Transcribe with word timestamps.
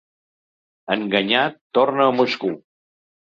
Enganyat, 0.95 1.59
torna 1.79 2.07
a 2.09 2.17
Moscou. 2.21 2.57